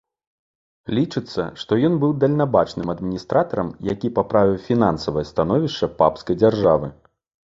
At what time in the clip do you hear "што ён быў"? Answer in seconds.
1.63-2.15